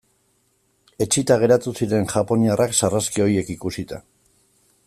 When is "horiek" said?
3.27-3.53